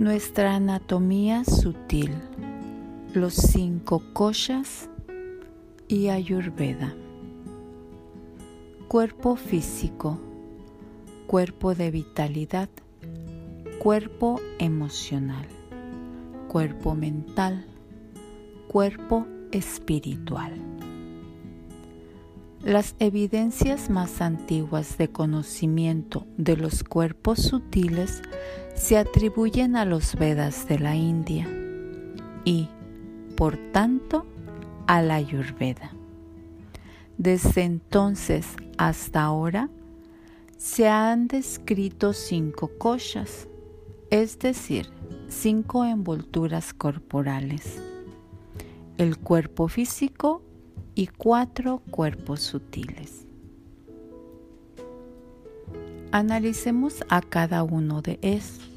Nuestra 0.00 0.54
anatomía 0.54 1.44
sutil, 1.44 2.14
los 3.12 3.34
cinco 3.34 4.02
koshas 4.14 4.88
y 5.88 6.08
Ayurveda. 6.08 6.94
Cuerpo 8.88 9.36
físico, 9.36 10.18
cuerpo 11.26 11.74
de 11.74 11.90
vitalidad, 11.90 12.70
cuerpo 13.78 14.40
emocional, 14.58 15.46
cuerpo 16.48 16.94
mental, 16.94 17.66
cuerpo 18.68 19.26
espiritual. 19.52 20.69
Las 22.64 22.94
evidencias 22.98 23.88
más 23.88 24.20
antiguas 24.20 24.98
de 24.98 25.08
conocimiento 25.08 26.26
de 26.36 26.58
los 26.58 26.84
cuerpos 26.84 27.38
sutiles 27.38 28.20
se 28.74 28.98
atribuyen 28.98 29.76
a 29.76 29.86
los 29.86 30.14
Vedas 30.16 30.68
de 30.68 30.78
la 30.78 30.94
India 30.94 31.48
y, 32.44 32.68
por 33.34 33.56
tanto, 33.72 34.26
a 34.86 35.00
la 35.00 35.14
Ayurveda. 35.14 35.92
Desde 37.16 37.62
entonces 37.62 38.46
hasta 38.76 39.22
ahora 39.22 39.70
se 40.58 40.86
han 40.86 41.28
descrito 41.28 42.12
cinco 42.12 42.72
koshas, 42.76 43.48
es 44.10 44.38
decir, 44.38 44.90
cinco 45.28 45.86
envolturas 45.86 46.74
corporales, 46.74 47.80
el 48.98 49.16
cuerpo 49.16 49.68
físico 49.68 50.42
y 51.00 51.06
cuatro 51.06 51.80
cuerpos 51.90 52.40
sutiles. 52.40 53.24
Analicemos 56.12 57.02
a 57.08 57.22
cada 57.22 57.62
uno 57.62 58.02
de 58.02 58.18
estos. 58.20 58.68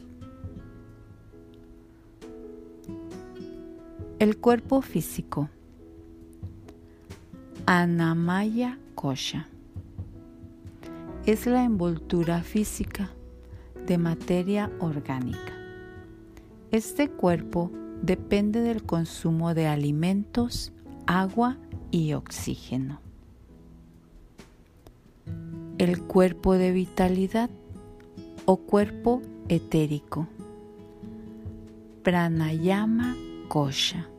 El 4.20 4.38
cuerpo 4.38 4.81
físico. 4.81 5.50
Anamaya 7.66 8.80
Kosha. 8.95 9.50
Es 11.26 11.45
la 11.45 11.66
envoltura 11.66 12.42
física 12.42 13.11
de 13.86 13.98
materia 13.98 14.72
orgánica. 14.80 15.52
Este 16.72 17.09
cuerpo 17.09 17.70
depende 18.02 18.61
del 18.61 18.83
consumo 18.83 19.53
de 19.53 19.67
alimentos, 19.67 20.72
agua 21.05 21.58
y 21.94 22.13
oxígeno. 22.13 22.99
El 25.77 26.02
cuerpo 26.02 26.55
de 26.55 26.72
vitalidad 26.72 27.52
o 28.45 28.58
cuerpo 28.58 29.22
etérico. 29.47 30.27
Pranayama 32.02 33.16
Kosha. 33.47 34.09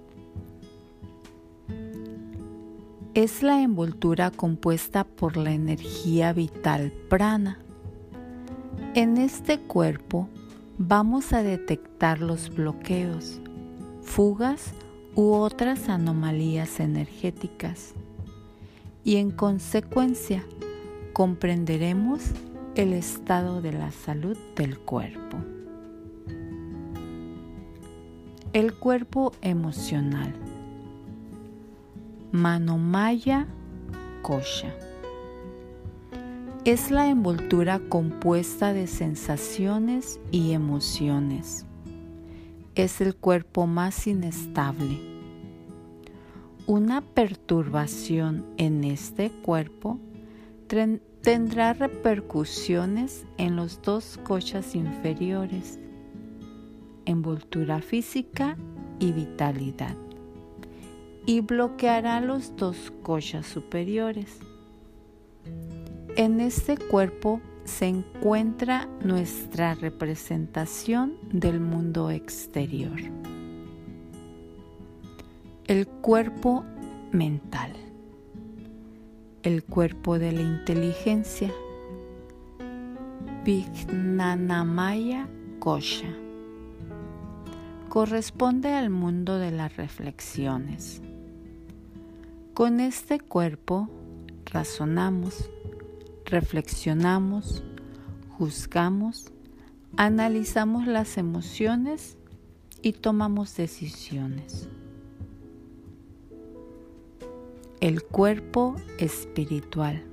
Es 3.14 3.42
la 3.42 3.61
envoltura 3.61 4.30
compuesta 4.30 5.02
por 5.02 5.36
la 5.36 5.50
energía 5.50 6.33
vital 6.33 6.92
prana. 7.11 7.58
En 8.95 9.17
este 9.17 9.58
cuerpo 9.58 10.28
vamos 10.78 11.33
a 11.33 11.42
detectar 11.42 12.20
los 12.20 12.55
bloqueos, 12.55 13.41
fugas 14.00 14.75
u 15.17 15.33
otras 15.33 15.89
anomalías 15.89 16.81
energéticas 16.81 17.95
y 19.05 19.17
en 19.17 19.31
consecuencia 19.31 20.45
comprenderemos 21.12 22.23
el 22.75 22.93
estado 22.93 23.62
de 23.62 23.73
la 23.73 23.92
salud 23.92 24.37
del 24.57 24.79
cuerpo. 24.79 25.39
El 28.52 28.75
cuerpo 28.75 29.33
emocional. 29.42 30.35
Manomaya 32.33 33.46
Kosha. 34.23 34.75
Es 36.64 36.91
la 36.91 37.08
envoltura 37.08 37.79
compuesta 37.89 38.73
de 38.73 38.86
sensaciones 38.86 40.19
y 40.33 40.52
emociones 40.52 41.67
es 42.74 43.01
el 43.01 43.14
cuerpo 43.14 43.67
más 43.67 44.07
inestable. 44.07 44.98
Una 46.67 47.02
perturbación 47.02 48.45
en 48.57 48.85
este 48.85 49.30
cuerpo 49.30 50.01
tendrá 51.20 51.73
repercusiones 51.74 53.27
en 53.39 53.55
los 53.55 53.80
dos 53.83 54.18
cochas 54.24 54.74
inferiores, 54.74 55.79
envoltura 57.05 57.80
física 57.80 58.57
y 58.98 59.13
vitalidad, 59.13 59.95
y 61.27 61.40
bloqueará 61.40 62.20
los 62.20 62.57
dos 62.57 62.92
cochas 63.02 63.46
superiores. 63.46 64.39
En 66.17 66.40
este 66.40 66.77
cuerpo 66.77 67.40
se 67.64 67.86
encuentra 67.86 68.89
nuestra 69.02 69.75
representación 69.75 71.17
del 71.33 71.61
mundo 71.61 72.11
exterior. 72.11 72.98
El 75.67 75.86
cuerpo 75.86 76.64
mental. 77.13 77.73
El 79.42 79.64
cuerpo 79.64 80.19
de 80.19 80.33
la 80.33 80.42
inteligencia. 80.42 81.51
Vijnanamaya 83.45 85.29
Kosha. 85.58 86.14
Corresponde 87.89 88.73
al 88.73 88.91
mundo 88.91 89.39
de 89.39 89.51
las 89.51 89.77
reflexiones. 89.77 91.01
Con 92.52 92.81
este 92.81 93.20
cuerpo 93.20 93.89
razonamos, 94.46 95.51
reflexionamos, 96.24 97.62
juzgamos, 98.39 99.33
analizamos 99.96 100.86
las 100.86 101.18
emociones 101.18 102.17
y 102.83 102.92
tomamos 102.92 103.57
decisiones. 103.57 104.68
El 107.80 108.02
cuerpo 108.02 108.77
espiritual. 108.98 110.05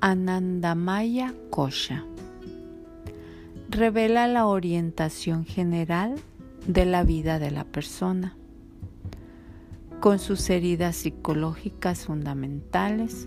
Anandamaya 0.00 1.34
Kosha. 1.50 2.04
Revela 3.68 4.26
la 4.26 4.46
orientación 4.46 5.44
general 5.44 6.16
de 6.66 6.86
la 6.86 7.04
vida 7.04 7.38
de 7.38 7.50
la 7.50 7.64
persona, 7.64 8.36
con 10.00 10.18
sus 10.18 10.48
heridas 10.50 10.96
psicológicas 10.96 12.06
fundamentales, 12.06 13.26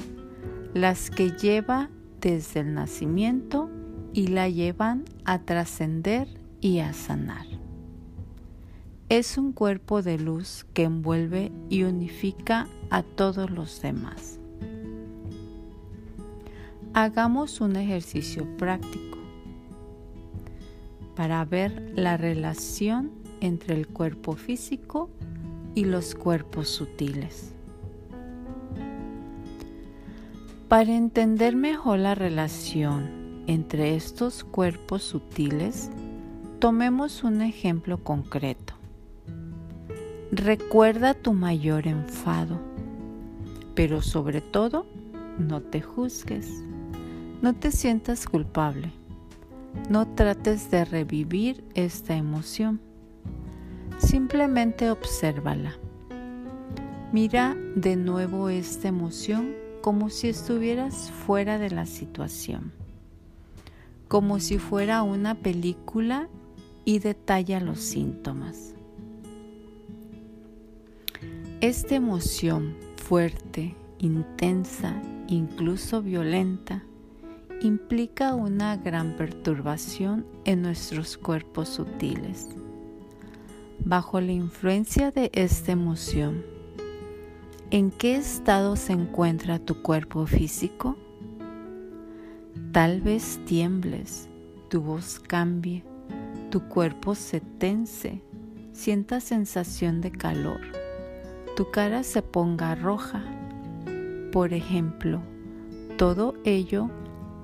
las 0.73 1.11
que 1.11 1.31
lleva 1.31 1.89
desde 2.19 2.61
el 2.61 2.73
nacimiento 2.73 3.69
y 4.13 4.27
la 4.27 4.49
llevan 4.49 5.05
a 5.25 5.39
trascender 5.39 6.27
y 6.61 6.79
a 6.79 6.93
sanar. 6.93 7.45
Es 9.09 9.37
un 9.37 9.51
cuerpo 9.51 10.01
de 10.01 10.17
luz 10.17 10.65
que 10.73 10.83
envuelve 10.83 11.51
y 11.69 11.83
unifica 11.83 12.67
a 12.89 13.03
todos 13.03 13.51
los 13.51 13.81
demás. 13.81 14.39
Hagamos 16.95 17.61
un 17.61 17.75
ejercicio 17.75 18.47
práctico 18.57 19.17
para 21.15 21.45
ver 21.45 21.91
la 21.95 22.17
relación 22.17 23.11
entre 23.41 23.75
el 23.75 23.87
cuerpo 23.87 24.33
físico 24.33 25.09
y 25.75 25.85
los 25.85 26.15
cuerpos 26.15 26.69
sutiles. 26.69 27.53
Para 30.73 30.95
entender 30.95 31.55
mejor 31.55 31.99
la 31.99 32.15
relación 32.15 33.43
entre 33.45 33.95
estos 33.95 34.43
cuerpos 34.43 35.03
sutiles, 35.03 35.91
tomemos 36.57 37.23
un 37.23 37.43
ejemplo 37.43 38.03
concreto. 38.03 38.73
Recuerda 40.31 41.13
tu 41.13 41.33
mayor 41.33 41.85
enfado, 41.85 42.59
pero 43.75 44.01
sobre 44.01 44.41
todo, 44.41 44.87
no 45.37 45.61
te 45.61 45.79
juzgues, 45.79 46.49
no 47.43 47.53
te 47.53 47.69
sientas 47.69 48.25
culpable, 48.25 48.91
no 49.91 50.07
trates 50.07 50.71
de 50.71 50.85
revivir 50.85 51.63
esta 51.75 52.15
emoción, 52.15 52.81
simplemente 53.99 54.89
obsérvala. 54.89 55.75
Mira 57.11 57.55
de 57.75 57.95
nuevo 57.95 58.49
esta 58.49 58.87
emoción 58.87 59.61
como 59.83 60.09
si 60.09 60.29
estuvieras 60.29 61.11
fuera 61.11 61.59
de 61.59 61.69
la 61.69 61.85
situación, 61.85 62.71
como 64.07 64.39
si 64.39 64.57
fuera 64.57 65.03
una 65.03 65.35
película 65.35 66.29
y 66.85 66.99
detalla 66.99 67.59
los 67.59 67.81
síntomas. 67.81 68.75
Esta 71.59 71.95
emoción 71.95 72.77
fuerte, 72.95 73.75
intensa, 73.99 75.01
incluso 75.27 76.01
violenta, 76.01 76.85
implica 77.61 78.35
una 78.35 78.77
gran 78.77 79.17
perturbación 79.17 80.25
en 80.45 80.61
nuestros 80.61 81.17
cuerpos 81.17 81.67
sutiles. 81.67 82.47
Bajo 83.83 84.21
la 84.21 84.31
influencia 84.31 85.11
de 85.11 85.29
esta 85.33 85.73
emoción, 85.73 86.52
¿en 87.73 87.89
qué 87.89 88.17
estado 88.17 88.75
se 88.75 88.93
encuentra 88.93 89.57
tu 89.57 89.81
cuerpo 89.81 90.27
físico? 90.27 90.95
Tal 92.71 93.01
vez 93.01 93.39
tiembles, 93.45 94.29
tu 94.69 94.79
voz 94.79 95.19
cambie, 95.19 95.83
tu 96.51 96.61
cuerpo 96.69 97.15
se 97.15 97.39
tense, 97.39 98.21
sientas 98.73 99.23
sensación 99.23 100.01
de 100.01 100.11
calor, 100.11 100.61
tu 101.55 101.71
cara 101.71 102.03
se 102.03 102.21
ponga 102.21 102.75
roja. 102.75 103.23
Por 104.31 104.53
ejemplo, 104.53 105.23
todo 105.97 106.35
ello 106.43 106.91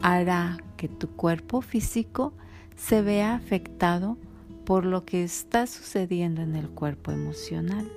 hará 0.03 0.57
que 0.77 0.87
tu 0.87 1.07
cuerpo 1.07 1.61
físico 1.61 2.33
se 2.75 3.01
vea 3.01 3.33
afectado 3.33 4.15
por 4.63 4.85
lo 4.85 5.05
que 5.05 5.23
está 5.23 5.65
sucediendo 5.65 6.43
en 6.43 6.55
el 6.55 6.69
cuerpo 6.69 7.11
emocional. 7.11 7.91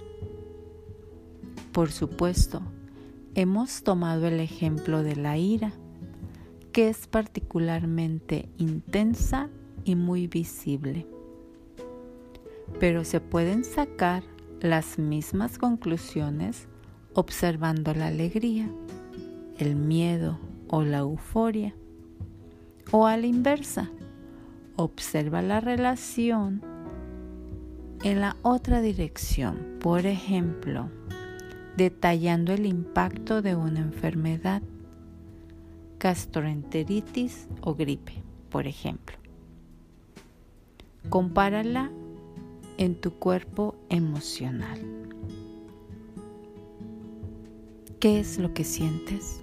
Por 1.72 1.90
supuesto, 1.90 2.60
hemos 3.34 3.82
tomado 3.82 4.26
el 4.26 4.40
ejemplo 4.40 5.02
de 5.02 5.16
la 5.16 5.38
ira, 5.38 5.72
que 6.70 6.90
es 6.90 7.06
particularmente 7.06 8.50
intensa 8.58 9.48
y 9.84 9.96
muy 9.96 10.26
visible. 10.26 11.06
Pero 12.78 13.04
se 13.04 13.20
pueden 13.20 13.64
sacar 13.64 14.22
las 14.60 14.98
mismas 14.98 15.56
conclusiones 15.56 16.68
observando 17.14 17.94
la 17.94 18.08
alegría, 18.08 18.70
el 19.56 19.74
miedo 19.74 20.38
o 20.68 20.82
la 20.82 20.98
euforia. 20.98 21.74
O 22.90 23.06
a 23.06 23.16
la 23.16 23.26
inversa, 23.26 23.90
observa 24.76 25.40
la 25.40 25.60
relación 25.60 26.60
en 28.02 28.20
la 28.20 28.36
otra 28.42 28.82
dirección. 28.82 29.78
Por 29.80 30.04
ejemplo, 30.04 30.90
detallando 31.76 32.52
el 32.52 32.66
impacto 32.66 33.42
de 33.42 33.54
una 33.54 33.80
enfermedad, 33.80 34.62
gastroenteritis 35.98 37.48
o 37.60 37.74
gripe, 37.74 38.22
por 38.50 38.66
ejemplo. 38.66 39.16
Compárala 41.08 41.90
en 42.78 42.94
tu 42.94 43.12
cuerpo 43.12 43.76
emocional. 43.88 44.80
¿Qué 48.00 48.18
es 48.20 48.38
lo 48.38 48.52
que 48.52 48.64
sientes? 48.64 49.41